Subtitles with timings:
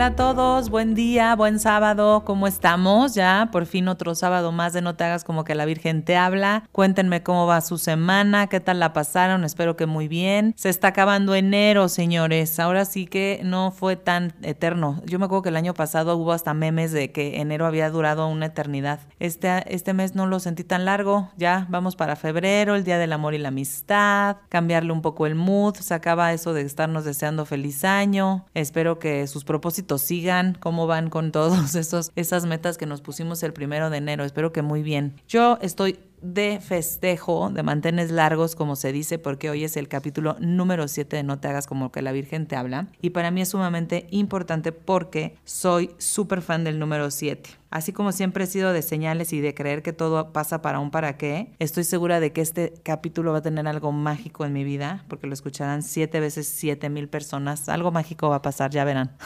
[0.00, 3.14] Hola a todos, buen día, buen sábado, ¿cómo estamos?
[3.14, 6.16] Ya, por fin otro sábado más de No te hagas como que la Virgen te
[6.16, 6.64] habla.
[6.72, 10.54] Cuéntenme cómo va su semana, qué tal la pasaron, espero que muy bien.
[10.56, 15.02] Se está acabando enero, señores, ahora sí que no fue tan eterno.
[15.04, 18.26] Yo me acuerdo que el año pasado hubo hasta memes de que enero había durado
[18.26, 19.00] una eternidad.
[19.18, 23.12] Este, este mes no lo sentí tan largo, ya vamos para febrero, el Día del
[23.12, 27.44] Amor y la Amistad, cambiarle un poco el mood, se acaba eso de estarnos deseando
[27.44, 28.46] feliz año.
[28.54, 33.42] Espero que sus propósitos sigan, cómo van con todos esos esas metas que nos pusimos
[33.42, 34.24] el primero de enero.
[34.24, 35.14] Espero que muy bien.
[35.28, 40.36] Yo estoy de festejo, de mantenes largos, como se dice, porque hoy es el capítulo
[40.40, 42.88] número 7 de No te hagas como que la Virgen te habla.
[43.00, 47.60] Y para mí es sumamente importante porque soy súper fan del número 7.
[47.70, 50.90] Así como siempre he sido de señales y de creer que todo pasa para un
[50.90, 54.64] para qué, estoy segura de que este capítulo va a tener algo mágico en mi
[54.64, 57.68] vida, porque lo escucharán siete veces siete mil personas.
[57.68, 59.16] Algo mágico va a pasar, ya verán.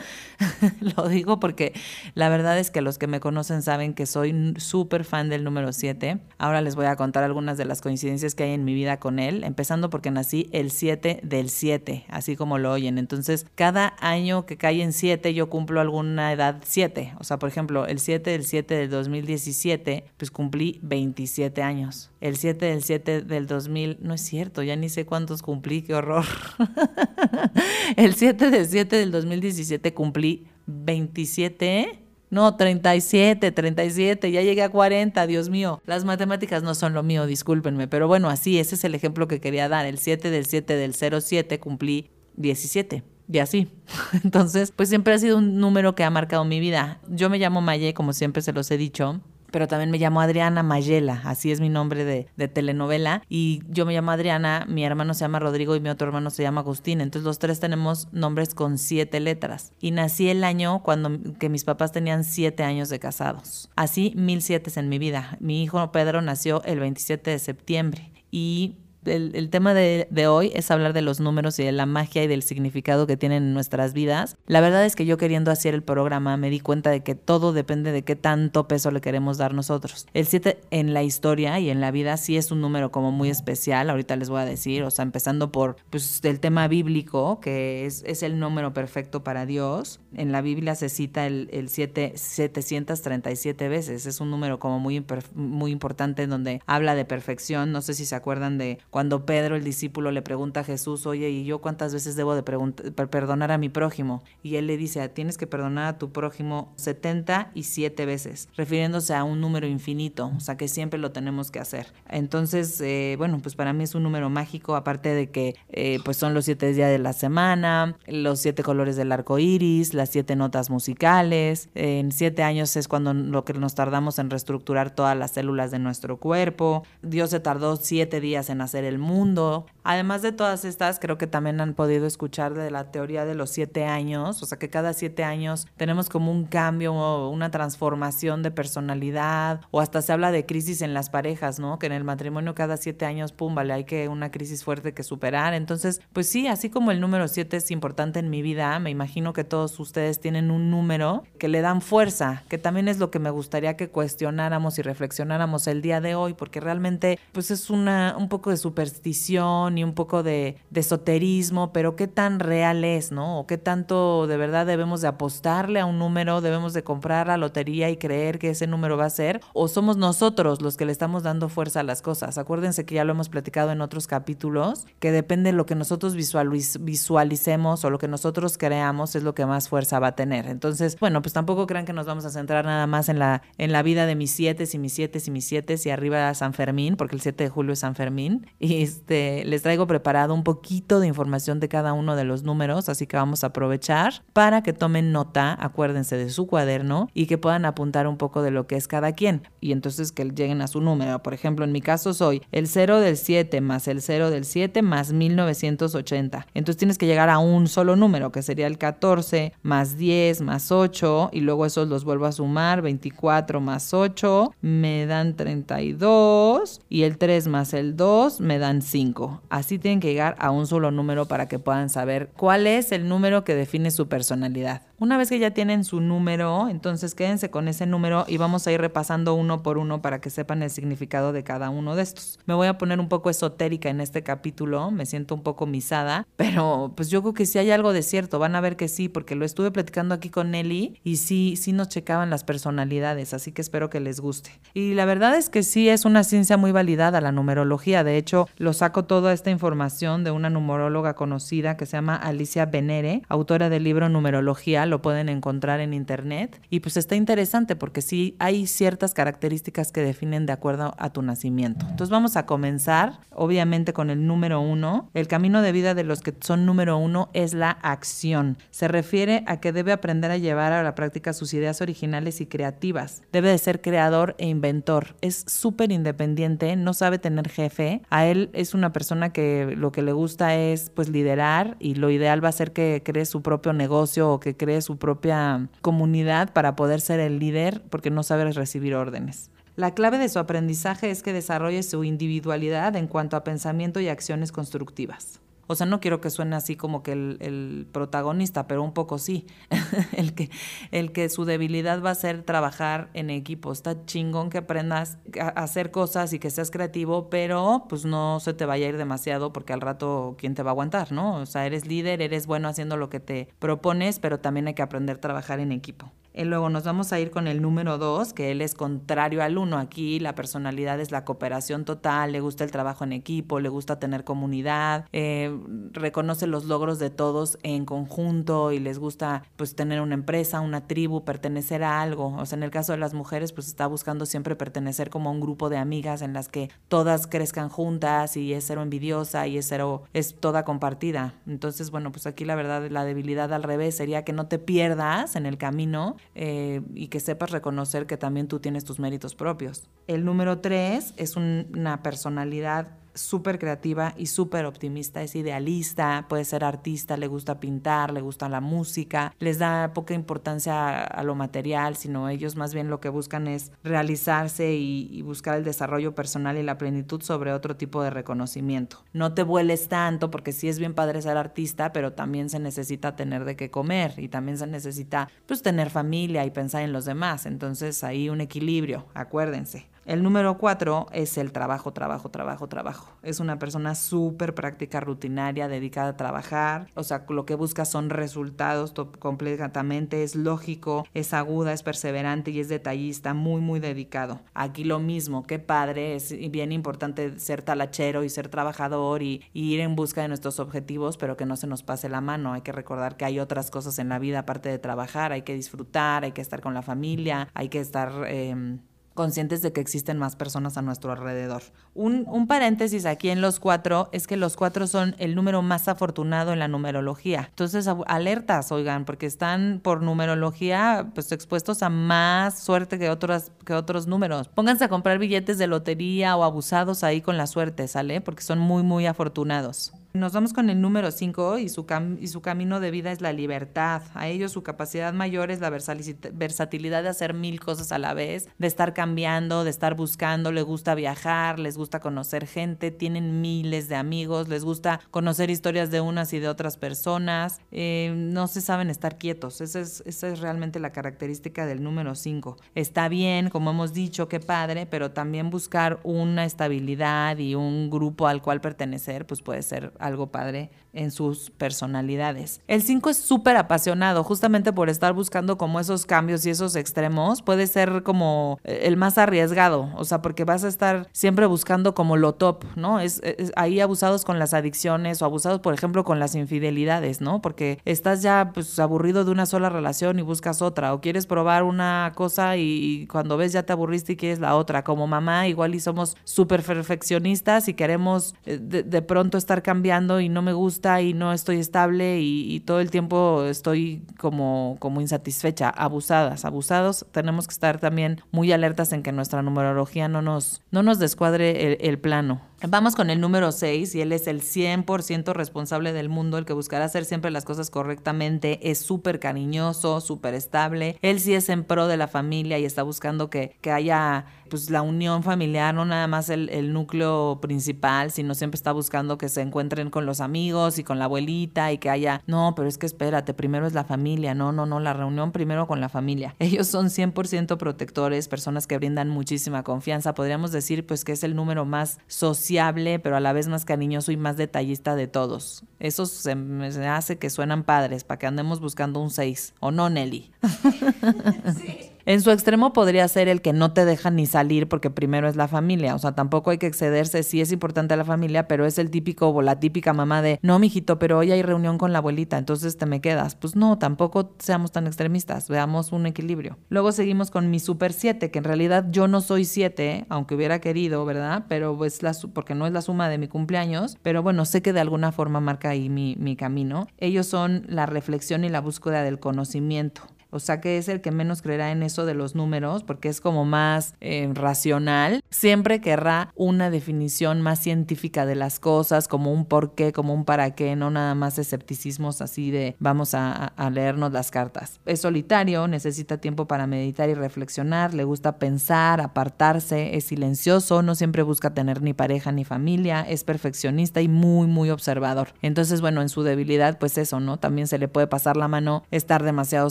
[0.96, 1.72] lo digo porque
[2.14, 5.72] la verdad es que los que me conocen saben que soy súper fan del número
[5.72, 6.13] 7.
[6.38, 9.18] Ahora les voy a contar algunas de las coincidencias que hay en mi vida con
[9.18, 12.98] él, empezando porque nací el 7 del 7, así como lo oyen.
[12.98, 17.14] Entonces, cada año que cae en 7 yo cumplo alguna edad 7.
[17.18, 22.10] O sea, por ejemplo, el 7 del 7 del 2017, pues cumplí 27 años.
[22.20, 25.94] El 7 del 7 del 2000, no es cierto, ya ni sé cuántos cumplí, qué
[25.94, 26.24] horror.
[27.96, 32.03] el 7 del 7 del 2017 cumplí 27,
[32.34, 35.80] no, 37, 37, ya llegué a 40, Dios mío.
[35.86, 39.40] Las matemáticas no son lo mío, discúlpenme, pero bueno, así, ese es el ejemplo que
[39.40, 39.86] quería dar.
[39.86, 43.68] El 7 del 7 del 07 cumplí 17 y así.
[44.24, 47.00] Entonces, pues siempre ha sido un número que ha marcado mi vida.
[47.08, 49.20] Yo me llamo Maye, como siempre se los he dicho,
[49.54, 53.22] pero también me llamo Adriana Mayela, así es mi nombre de, de, telenovela.
[53.28, 56.42] Y yo me llamo Adriana, mi hermano se llama Rodrigo y mi otro hermano se
[56.42, 57.00] llama Agustín.
[57.00, 59.72] Entonces los tres tenemos nombres con siete letras.
[59.80, 63.70] Y nací el año cuando que mis papás tenían siete años de casados.
[63.76, 65.36] Así mil siete en mi vida.
[65.38, 68.10] Mi hijo Pedro nació el 27 de septiembre.
[68.32, 72.26] Y el, tema de, hoy es hablar de los números y de la magia y
[72.26, 74.36] del significado que tienen en nuestras vidas.
[74.46, 77.52] La verdad es que yo queriendo hacer el programa me di cuenta de que todo
[77.52, 80.06] depende de qué tanto peso le queremos dar nosotros.
[80.14, 83.30] El 7 en la historia y en la vida sí es un número como muy
[83.30, 87.86] especial, ahorita les voy a decir, o sea, empezando por pues, el tema bíblico, que
[87.86, 90.00] es, el número perfecto para Dios.
[90.14, 95.04] En la Biblia se cita el, el 7 737 veces, es un número como muy,
[95.34, 99.64] muy importante donde habla de perfección, no sé si se acuerdan de cuando Pedro, el
[99.64, 103.68] discípulo, le pregunta a Jesús, oye, ¿y yo cuántas veces debo de perdonar a mi
[103.68, 104.22] prójimo?
[104.44, 109.40] Y él le dice, tienes que perdonar a tu prójimo 77 veces, refiriéndose a un
[109.40, 111.92] número infinito, o sea que siempre lo tenemos que hacer.
[112.08, 116.16] Entonces, eh, bueno, pues para mí es un número mágico, aparte de que eh, pues
[116.16, 120.36] son los siete días de la semana, los siete colores del arco iris, las siete
[120.36, 121.68] notas musicales.
[121.74, 125.80] En siete años es cuando lo que nos tardamos en reestructurar todas las células de
[125.80, 126.84] nuestro cuerpo.
[127.02, 129.66] Dios se tardó siete días en hacer el mundo.
[129.82, 133.50] Además de todas estas, creo que también han podido escuchar de la teoría de los
[133.50, 138.42] siete años, o sea que cada siete años tenemos como un cambio o una transformación
[138.42, 141.78] de personalidad, o hasta se habla de crisis en las parejas, ¿no?
[141.78, 145.02] Que en el matrimonio cada siete años, pum, vale, hay que una crisis fuerte que
[145.02, 145.54] superar.
[145.54, 149.32] Entonces, pues sí, así como el número siete es importante en mi vida, me imagino
[149.32, 153.18] que todos ustedes tienen un número que le dan fuerza, que también es lo que
[153.18, 158.14] me gustaría que cuestionáramos y reflexionáramos el día de hoy, porque realmente, pues es una,
[158.18, 163.12] un poco de su superstición y un poco de, esoterismo, pero qué tan real es,
[163.12, 163.38] ¿no?
[163.38, 167.36] O qué tanto de verdad debemos de apostarle a un número, debemos de comprar la
[167.36, 170.92] lotería y creer que ese número va a ser, o somos nosotros los que le
[170.92, 172.36] estamos dando fuerza a las cosas.
[172.36, 176.16] Acuérdense que ya lo hemos platicado en otros capítulos, que depende de lo que nosotros
[176.16, 180.46] visualicemos o lo que nosotros creamos es lo que más fuerza va a tener.
[180.46, 183.70] Entonces, bueno, pues tampoco crean que nos vamos a centrar nada más en la, en
[183.70, 186.96] la vida de mis siete y mis siete y mis siete y arriba San Fermín,
[186.96, 191.06] porque el 7 de julio es San Fermín, este, les traigo preparado un poquito de
[191.06, 195.12] información de cada uno de los números, así que vamos a aprovechar para que tomen
[195.12, 198.88] nota, acuérdense de su cuaderno y que puedan apuntar un poco de lo que es
[198.88, 201.22] cada quien y entonces que lleguen a su número.
[201.22, 204.82] Por ejemplo, en mi caso soy el 0 del 7 más el 0 del 7
[204.82, 206.46] más 1980.
[206.54, 210.70] Entonces tienes que llegar a un solo número, que sería el 14 más 10 más
[210.72, 217.02] 8 y luego esos los vuelvo a sumar, 24 más 8 me dan 32 y
[217.02, 219.42] el 3 más el 2 me dan 5.
[219.48, 223.08] Así tienen que llegar a un solo número para que puedan saber cuál es el
[223.08, 224.82] número que define su personalidad.
[224.98, 228.72] Una vez que ya tienen su número, entonces quédense con ese número y vamos a
[228.72, 232.38] ir repasando uno por uno para que sepan el significado de cada uno de estos.
[232.46, 236.26] Me voy a poner un poco esotérica en este capítulo, me siento un poco misada,
[236.36, 239.08] pero pues yo creo que si hay algo de cierto, van a ver que sí,
[239.08, 243.52] porque lo estuve platicando aquí con Nelly y sí, sí nos checaban las personalidades, así
[243.52, 244.60] que espero que les guste.
[244.74, 248.33] Y la verdad es que sí es una ciencia muy validada la numerología, de hecho
[248.56, 253.68] lo saco toda esta información de una numeróloga conocida que se llama Alicia Benere, autora
[253.68, 258.66] del libro Numerología, lo pueden encontrar en internet y pues está interesante porque sí hay
[258.66, 261.86] ciertas características que definen de acuerdo a tu nacimiento.
[261.88, 265.10] Entonces vamos a comenzar obviamente con el número uno.
[265.14, 268.58] El camino de vida de los que son número uno es la acción.
[268.70, 272.46] Se refiere a que debe aprender a llevar a la práctica sus ideas originales y
[272.46, 273.22] creativas.
[273.32, 275.16] Debe de ser creador e inventor.
[275.20, 278.02] Es súper independiente, no sabe tener jefe.
[278.26, 282.44] Él es una persona que lo que le gusta es pues liderar y lo ideal
[282.44, 286.76] va a ser que cree su propio negocio o que cree su propia comunidad para
[286.76, 289.50] poder ser el líder porque no sabe recibir órdenes.
[289.76, 294.08] La clave de su aprendizaje es que desarrolle su individualidad en cuanto a pensamiento y
[294.08, 295.40] acciones constructivas.
[295.66, 299.46] O sea, no quiero que suene así como que el, protagonista, pero un poco sí.
[300.16, 300.50] el, que,
[300.90, 303.72] el que su debilidad va a ser trabajar en equipo.
[303.72, 308.54] Está chingón que aprendas a hacer cosas y que seas creativo, pero pues no se
[308.54, 311.36] te vaya a ir demasiado porque al rato, ¿quién te va a aguantar, no?
[311.36, 314.82] O sea, eres líder, eres bueno haciendo lo que te propones, pero también hay que
[314.82, 316.10] aprender a trabajar en equipo.
[316.36, 319.56] Y luego nos vamos a ir con el número dos, que él es contrario al
[319.56, 319.78] uno.
[319.78, 324.00] Aquí la personalidad es la cooperación total, le gusta el trabajo en equipo, le gusta
[324.00, 325.56] tener comunidad, eh,
[325.92, 330.88] reconoce los logros de todos en conjunto y les gusta pues tener una empresa, una
[330.88, 332.34] tribu, pertenecer a algo.
[332.36, 335.32] O sea, en el caso de las mujeres pues está buscando siempre pertenecer como a
[335.32, 339.56] un grupo de amigas en las que todas crezcan juntas y es cero envidiosa y
[339.56, 341.34] es cero, es toda compartida.
[341.46, 345.36] Entonces, bueno, pues aquí la verdad la debilidad al revés sería que no te pierdas
[345.36, 349.84] en el camino eh, y que sepas reconocer que también tú tienes tus méritos propios.
[350.06, 356.64] El número tres es una personalidad súper creativa y súper optimista, es idealista, puede ser
[356.64, 361.96] artista, le gusta pintar, le gusta la música, les da poca importancia a, lo material,
[361.96, 366.62] sino ellos más bien lo que buscan es realizarse y, buscar el desarrollo personal y
[366.62, 368.98] la plenitud sobre otro tipo de reconocimiento.
[369.12, 373.16] No te vueles tanto porque sí es bien padre ser artista, pero también se necesita
[373.16, 377.06] tener de qué comer y también se necesita pues tener familia y pensar en los
[377.06, 379.93] demás, entonces ahí un equilibrio, acuérdense.
[380.06, 383.12] El número cuatro es el trabajo, trabajo, trabajo, trabajo.
[383.22, 386.88] Es una persona súper práctica, rutinaria, dedicada a trabajar.
[386.94, 390.22] O sea, lo que busca son resultados completamente.
[390.22, 394.40] Es lógico, es aguda, es perseverante y es detallista, muy, muy dedicado.
[394.52, 399.80] Aquí lo mismo, qué padre, es bien importante ser talachero y ser trabajador y, ir
[399.80, 402.52] en busca de nuestros objetivos, pero que no se nos pase la mano.
[402.52, 405.32] Hay que recordar que hay otras cosas en la vida aparte de trabajar.
[405.32, 408.26] Hay que disfrutar, hay que estar con la familia, hay que estar...
[408.26, 408.80] Em,
[409.14, 411.62] conscientes de que existen más personas a nuestro alrededor.
[411.94, 416.52] Un, paréntesis aquí en los cuatro es que los cuatro son el número más afortunado
[416.52, 417.46] en la numerología.
[417.48, 423.72] Entonces, alertas, oigan, porque están por numerología pues expuestos a más suerte que, otros que
[423.72, 424.48] otros números.
[424.48, 428.20] Pónganse a comprar billetes de lotería o abusados ahí con la suerte, ¿sale?
[428.20, 429.92] Porque son muy, muy afortunados.
[430.16, 431.86] Nos vamos con el número 5 y, su
[432.20, 434.00] y su camino de vida es la libertad.
[434.14, 438.48] A ellos su capacidad mayor es la versatilidad de hacer mil cosas a la vez,
[438.56, 443.88] de estar cambiando, de estar buscando, les gusta viajar, les gusta conocer gente, tienen miles
[443.88, 448.60] de amigos, les gusta conocer historias de unas y de otras personas, eh, no se
[448.60, 449.60] saben estar quietos.
[449.60, 452.56] Esa es, esa es realmente la característica del número 5.
[452.76, 458.28] Está bien, como hemos dicho, qué padre, pero también buscar una estabilidad y un grupo
[458.28, 462.60] al cual pertenecer, pues puede ser algo padre en sus personalidades.
[462.68, 467.42] El 5 es súper apasionado, justamente por estar buscando como esos cambios y esos extremos,
[467.42, 471.94] puede ser como eh, el más arriesgado, o sea, porque vas a estar siempre buscando
[471.94, 473.00] como lo top, ¿no?
[473.00, 473.20] Es,
[473.56, 477.42] ahí abusados con las adicciones o abusados, por ejemplo, con las infidelidades, ¿no?
[477.42, 481.64] Porque estás ya pues aburrido de una sola relación y buscas otra, o quieres probar
[481.64, 484.84] una cosa y, cuando ves ya te aburriste y quieres la otra.
[484.84, 490.28] Como mamá, igual y somos súper perfeccionistas y queremos eh, de pronto estar cambiando y
[490.28, 495.68] no me gusta y no estoy estable y, todo el tiempo estoy como, como insatisfecha,
[495.68, 497.06] abusadas, abusados.
[497.10, 501.74] Tenemos que estar también muy alertas en que nuestra numerología no nos, no nos descuadre
[501.80, 502.42] el, plano.
[502.66, 506.52] Vamos con el número 6 y él es el 100% responsable del mundo, el que
[506.52, 511.64] buscará hacer siempre las cosas correctamente, es súper cariñoso, súper estable, él sí es en
[511.64, 515.84] pro de la familia y está buscando que, que haya pues la unión familiar, no
[515.84, 520.20] nada más el, el núcleo principal, sino siempre está buscando que se encuentren con los
[520.20, 523.72] amigos y con la abuelita y que haya, no, pero es que espérate, primero es
[523.72, 526.36] la familia, no, no, no, la reunión primero con la familia.
[526.38, 531.34] Ellos son 100% protectores, personas que brindan muchísima confianza, podríamos decir pues que es el
[531.34, 535.64] número más sociable, pero a la vez más cariñoso y más detallista de todos.
[535.80, 539.90] Eso se me hace que suenan padres, para que andemos buscando un 6, ¿o no,
[539.90, 540.30] Nelly?
[541.60, 541.93] sí.
[542.06, 545.36] En su extremo podría ser el que no te deja ni salir porque primero es
[545.36, 545.94] la familia.
[545.94, 547.22] O sea, tampoco hay que excederse.
[547.22, 550.58] Sí es importante la familia, pero es el típico o la típica mamá de no,
[550.58, 553.36] mijito, pero hoy hay reunión con la abuelita, entonces te me quedas.
[553.36, 555.48] Pues no, tampoco seamos tan extremistas.
[555.48, 556.58] Veamos un equilibrio.
[556.68, 560.60] Luego seguimos con mi super 7, que en realidad yo no soy 7, aunque hubiera
[560.60, 561.46] querido, ¿verdad?
[561.48, 563.96] Pero pues la, porque no es la suma de mi cumpleaños.
[564.02, 566.86] Pero bueno, sé que de alguna forma marca ahí mi, mi camino.
[566.98, 570.02] Ellos son la reflexión y la búsqueda del conocimiento
[570.34, 573.20] o sea que es el que menos creerá en eso de los números, porque es
[573.20, 579.46] como más eh, racional, siempre querrá una definición más científica de las cosas, como un
[579.46, 583.70] por qué, como un para qué, no nada más escepticismos así de vamos a, a
[583.70, 584.80] leernos las cartas.
[584.86, 590.94] Es solitario, necesita tiempo para meditar y reflexionar, le gusta pensar, apartarse, es silencioso, no
[590.94, 595.28] siempre busca tener ni pareja ni familia, es perfeccionista y muy, muy observador.
[595.42, 597.38] Entonces, bueno, en su debilidad, pues eso, ¿no?
[597.38, 599.70] También se le puede pasar la mano estar demasiado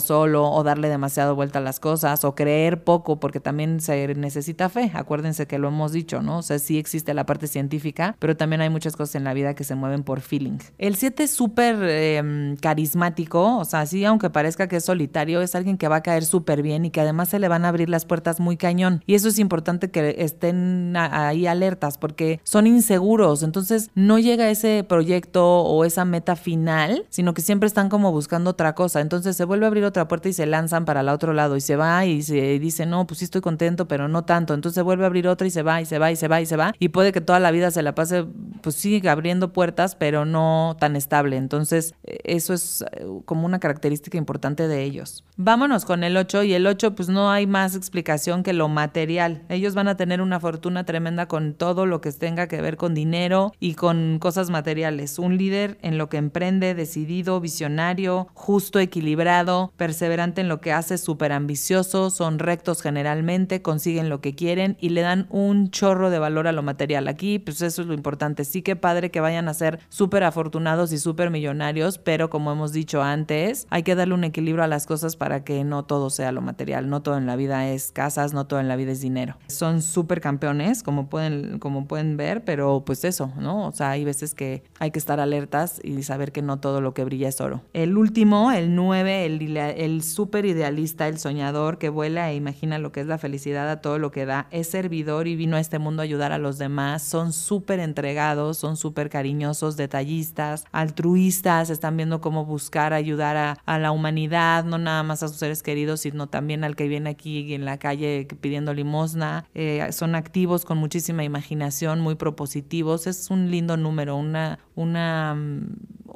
[0.00, 4.68] solo o darle demasiado vuelta a las cosas o creer poco porque también se necesita
[4.68, 4.90] fe.
[4.94, 6.38] Acuérdense que lo hemos dicho, ¿no?
[6.38, 9.54] O sea, sí existe la parte científica, pero también hay muchas cosas en la vida
[9.54, 10.58] que se mueven por feeling.
[10.78, 15.54] El 7 es súper em, carismático, o sea, sí, aunque parezca que es solitario, es
[15.54, 17.88] alguien que va a caer súper bien y que además se le van a abrir
[17.88, 19.02] las puertas muy cañón.
[19.06, 24.84] Y eso es importante que estén ahí alertas porque son inseguros, entonces no llega ese
[24.84, 29.00] proyecto o esa meta final, sino que siempre están como buscando otra cosa.
[29.00, 31.60] Entonces se vuelve a abrir otra puerta y se lanzan para el otro lado y
[31.60, 34.54] se va y se dice, no, pues sí estoy contento, pero no tanto.
[34.54, 36.40] Entonces se vuelve a abrir otra y se va y se va y se va
[36.40, 36.74] y se va.
[36.78, 38.24] Y puede que toda la vida se la pase,
[38.62, 41.36] pues sigue abriendo puertas, pero no tan estable.
[41.36, 45.24] Entonces eso es eh, como una característica importante de ellos.
[45.36, 49.42] Vámonos con el 8 y el 8 pues no hay más explicación que lo material.
[49.48, 52.94] Ellos van a tener una fortuna tremenda con todo lo que tenga que ver con
[52.94, 55.18] dinero y con cosas materiales.
[55.18, 60.98] Un líder en lo que emprende, decidido, visionario, justo, equilibrado, perseverante en lo que hace,
[60.98, 66.18] súper ambicioso, son rectos generalmente, consiguen lo que quieren y le dan un chorro de
[66.18, 67.08] valor a lo material.
[67.08, 68.44] Aquí, pues eso es lo importante.
[68.44, 72.72] Sí que padre que vayan a ser súper afortunados y súper millonarios, pero como hemos
[72.72, 76.32] dicho antes, hay que darle un equilibrio a las cosas para que no todo sea
[76.32, 76.88] lo material.
[76.88, 79.36] No todo en la vida es casas, no todo en la vida es dinero.
[79.48, 83.66] Son súper campeones, como pueden, como pueden ver, pero pues eso, ¿no?
[83.66, 86.94] O sea, hay veces que hay que estar alertas y saber que no todo lo
[86.94, 87.62] que brilla es oro.
[87.72, 92.92] El último, el 9, el, el súper idealista, el soñador que vuela e imagina lo
[92.92, 95.78] que es la felicidad a todo lo que da, es servidor y vino a este
[95.78, 101.96] mundo a ayudar a los demás, son súper entregados, son súper cariñosos, detallistas, altruistas, están
[101.96, 106.28] viendo cómo buscar ayudar a, la humanidad, no nada más a sus seres queridos, sino
[106.28, 111.24] también al que viene aquí en la calle pidiendo limosna, eh, son activos con muchísima
[111.24, 115.36] imaginación, muy propositivos, es un lindo número, una, una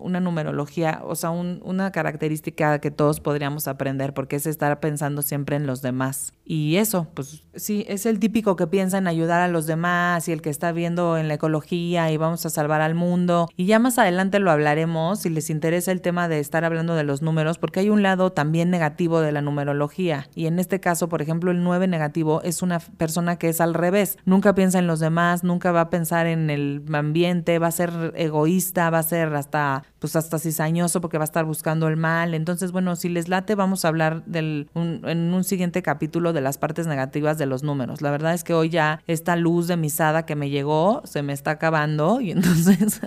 [0.09, 5.57] una numerología, o sea, una característica que todos podríamos aprender, porque es estar pensando siempre
[5.57, 6.33] en los demás.
[6.45, 10.33] Y eso, pues sí, es el típico que piensa en ayudar a los demás y
[10.33, 13.51] el que está viendo en la ecología y vamos a salvar al mundo.
[13.55, 17.05] Y ya más adelante lo hablaremos si les interesa el tema de estar hablando de
[17.05, 20.29] los números, porque hay un lado también negativo de la numerología.
[20.35, 23.75] Y en este caso, por ejemplo, el 9 negativo es una persona que es al
[23.75, 24.17] revés.
[24.25, 28.15] Nunca piensa en los demás, nunca va a pensar en el ambiente, va a ser
[28.17, 32.35] egoísta, va a ser hasta pues hasta cizañoso porque va a estar buscando el mal.
[32.35, 36.59] Entonces, bueno, si les late, vamos a hablar del, en un siguiente capítulo de las
[36.59, 38.03] partes negativas de los números.
[38.03, 41.33] La verdad es que hoy ya esta luz de misada que me llegó se me
[41.33, 43.01] está acabando y entonces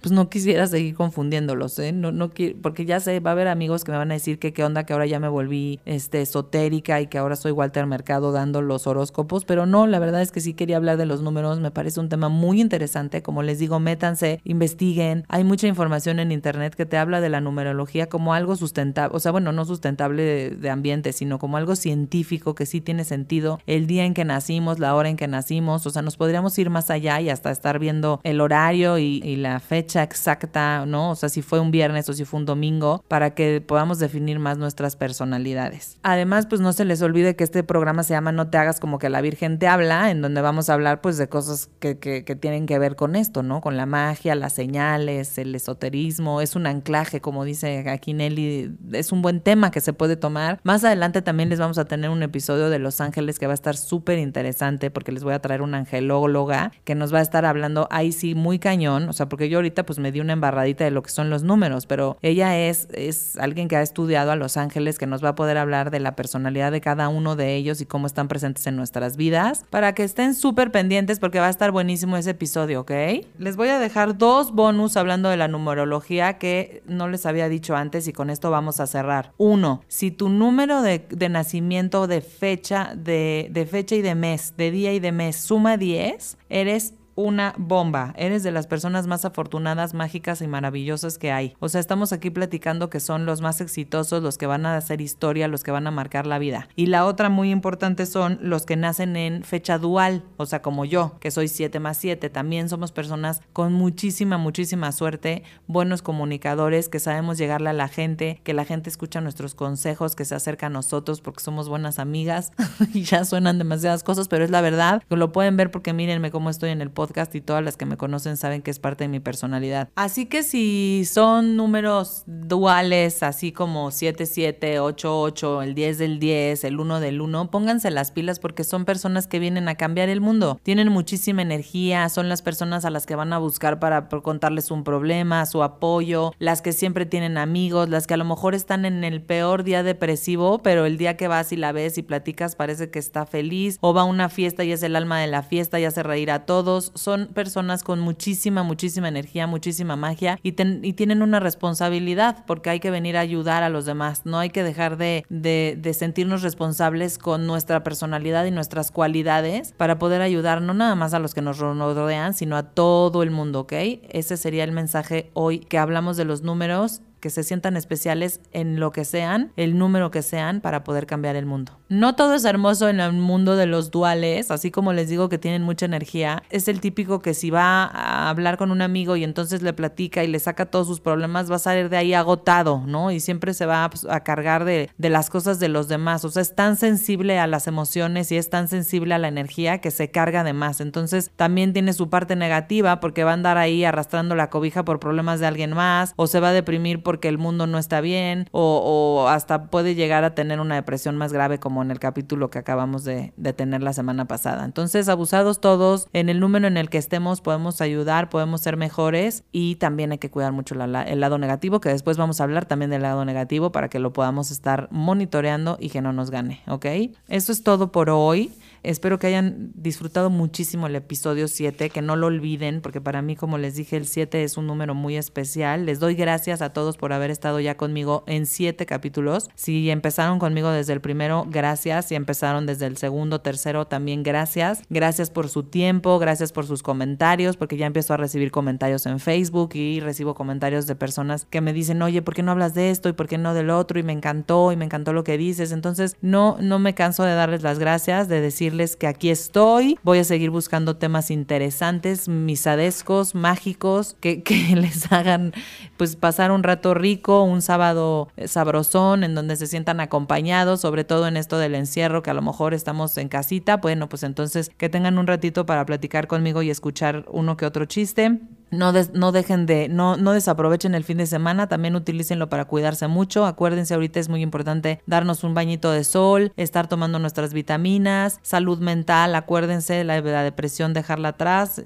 [0.00, 1.92] pues no quisiera seguir confundiéndolos, ¿eh?
[1.92, 2.30] No, no
[2.62, 4.84] porque ya sé, va a haber amigos que me van a decir que qué onda,
[4.84, 8.86] que ahora ya me volví este, esotérica y que ahora soy Walter Mercado dando los
[8.86, 12.00] horóscopos, pero no, la verdad es que sí quería hablar de los números, me parece
[12.00, 16.86] un tema muy interesante, como les digo, métanse, investiguen, hay mucha información en internet que
[16.86, 21.12] te habla de la numerología como algo sustentable, o sea, bueno, no sustentable de, ambiente,
[21.12, 25.08] sino como algo científico que sí tiene sentido, el día en que nacimos, la hora
[25.08, 28.40] en que nacimos, o sea, nos podríamos ir más allá y hasta estar viendo el
[28.40, 31.10] horario y, y la fecha exacta, ¿no?
[31.10, 34.38] O sea, si fue un viernes o si fue un domingo, para que podamos definir
[34.38, 35.98] más nuestras personalidades.
[36.02, 38.98] Además, pues no se les olvide que este programa se llama No te hagas como
[38.98, 42.24] que la Virgen te habla, en donde vamos a hablar pues de cosas que, que,
[42.24, 43.60] que tienen que ver con esto, ¿no?
[43.60, 49.12] Con la magia, las señales, el esoterismo, es un anclaje, como dice aquí Nelly, es
[49.12, 50.60] un buen tema que se puede tomar.
[50.62, 53.54] Más adelante también les vamos a tener un episodio de Los Ángeles que va a
[53.54, 57.44] estar súper interesante porque les voy a traer una angelóloga que nos va a estar
[57.44, 60.84] hablando ahí sí muy cañón, o sea, porque yo ahorita pues me di una embarradita
[60.84, 64.36] de lo que son los números, pero ella es, es alguien que ha estudiado a
[64.36, 67.56] Los Ángeles que nos va a poder hablar de la personalidad de cada uno de
[67.56, 71.46] ellos y cómo están presentes en nuestras vidas para que estén súper pendientes porque va
[71.46, 72.92] a estar buenísimo ese episodio, ¿ok?
[73.38, 77.76] Les voy a dejar dos bonus hablando de la numerología que no les había dicho
[77.76, 79.32] antes y con esto vamos a cerrar.
[79.38, 84.54] Uno, si tu número de, de nacimiento, de fecha, de, de fecha y de mes,
[84.56, 88.14] de día y de mes suma 10, eres una bomba.
[88.16, 91.54] Eres de las personas más afortunadas, mágicas y maravillosas que hay.
[91.60, 95.00] O sea, estamos aquí platicando que son los más exitosos, los que van a hacer
[95.00, 96.68] historia, los que van a marcar la vida.
[96.76, 100.84] Y la otra muy importante son los que nacen en fecha dual, o sea, como
[100.84, 102.30] yo, que soy 7 más 7.
[102.30, 108.40] También somos personas con muchísima, muchísima suerte, buenos comunicadores, que sabemos llegarle a la gente,
[108.44, 112.52] que la gente escucha nuestros consejos, que se acerca a nosotros porque somos buenas amigas.
[112.94, 115.02] y ya suenan demasiadas cosas, pero es la verdad.
[115.08, 116.90] Lo pueden ver porque mírenme cómo estoy en el
[117.32, 119.88] y todas las que me conocen saben que es parte de mi personalidad.
[119.94, 126.18] Así que si son números duales, así como 7, 7, 8, 8, el 10 del
[126.18, 130.08] 10, el 1 del 1, pónganse las pilas porque son personas que vienen a cambiar
[130.08, 130.60] el mundo.
[130.62, 134.84] Tienen muchísima energía, son las personas a las que van a buscar para contarles un
[134.84, 139.04] problema, su apoyo, las que siempre tienen amigos, las que a lo mejor están en
[139.04, 142.90] el peor día depresivo, pero el día que vas y la ves y platicas parece
[142.90, 145.80] que está feliz, o va a una fiesta y es el alma de la fiesta
[145.80, 150.52] y hace reír a todos son personas con muchísima, muchísima energía, muchísima magia y,
[151.00, 154.22] tienen una responsabilidad porque hay que venir a ayudar a los demás.
[154.26, 159.72] No hay que dejar de, de, de sentirnos responsables con nuestra personalidad y nuestras cualidades
[159.76, 163.30] para poder ayudar no nada más a los que nos rodean, sino a todo el
[163.30, 163.72] mundo, ¿ok?
[164.10, 168.80] Ese sería el mensaje hoy que hablamos de los números que se sientan especiales en
[168.80, 171.78] lo que sean, el número que sean, para poder cambiar el mundo.
[171.88, 175.38] No todo es hermoso en el mundo de los duales, así como les digo que
[175.38, 176.42] tienen mucha energía.
[176.50, 180.22] Es el típico que si va a hablar con un amigo y entonces le platica
[180.22, 183.10] y le saca todos sus problemas, va a salir de ahí agotado, ¿no?
[183.10, 186.24] Y siempre se va pues, a, cargar de, de las cosas de los demás.
[186.24, 189.78] O sea, es tan sensible a las emociones y es tan sensible a la energía
[189.78, 190.80] que se carga de más.
[190.80, 195.00] Entonces también tiene su parte negativa porque va a andar ahí arrastrando la cobija por
[195.00, 198.00] problemas de alguien más o se va a deprimir por porque el mundo no está
[198.00, 202.50] bien o, hasta puede llegar a tener una depresión más grave como en el capítulo
[202.50, 204.64] que acabamos de, tener la semana pasada.
[204.64, 209.42] Entonces, abusados todos, en el número en el que estemos podemos ayudar, podemos ser mejores
[209.50, 212.92] y también hay que cuidar mucho el lado negativo, que después vamos a hablar también
[212.92, 216.86] del lado negativo para que lo podamos estar monitoreando y que no nos gane, ¿ok?
[217.26, 218.52] Eso es todo por hoy.
[218.82, 223.36] Espero que hayan disfrutado muchísimo el episodio 7, que no lo olviden, porque para mí,
[223.36, 225.84] como les dije, el 7 es un número muy especial.
[225.84, 229.50] Les doy gracias a todos por haber estado ya conmigo en 7 capítulos.
[229.54, 232.06] Si empezaron conmigo desde el primero, gracias.
[232.06, 234.82] Si empezaron desde el segundo, tercero, también gracias.
[234.88, 239.20] Gracias por su tiempo, gracias por sus comentarios, porque ya empiezo a recibir comentarios en
[239.20, 242.90] Facebook y recibo comentarios de personas que me dicen, oye, ¿por qué no hablas de
[242.90, 243.98] esto y por qué no del otro?
[243.98, 245.70] Y me encantó y me encantó lo que dices.
[245.72, 249.98] Entonces, no, no me canso de darles las gracias, de decir que aquí estoy.
[250.02, 255.52] Voy a seguir buscando temas interesantes, misadescos, mágicos, que, que les hagan
[255.96, 261.26] pues pasar un rato rico, un sábado sabrosón, en donde se sientan acompañados, sobre todo
[261.26, 263.78] en esto del encierro, que a lo mejor estamos en casita.
[263.78, 267.84] Bueno, pues entonces que tengan un ratito para platicar conmigo y escuchar uno que otro
[267.84, 268.40] chiste.
[268.70, 268.92] No,
[269.32, 273.46] dejen de, no desaprovechen el fin de semana, también utilícenlo para cuidarse mucho.
[273.46, 278.78] Acuérdense, ahorita es muy importante darnos un bañito de sol, estar tomando nuestras vitaminas, salud
[278.78, 281.82] mental, acuérdense, la, la depresión dejarla atrás,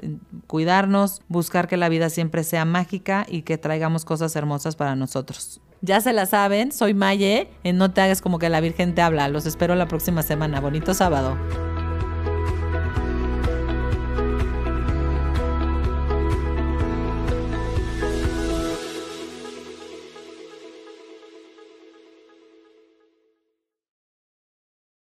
[0.46, 5.60] cuidarnos, buscar que la vida siempre sea mágica y que traigamos cosas hermosas para nosotros.
[5.80, 9.02] Ya se la saben, soy Maye, en No te hagas como que la Virgen te
[9.02, 9.28] habla.
[9.28, 10.58] Los espero la próxima semana.
[10.58, 11.36] Bonito sábado.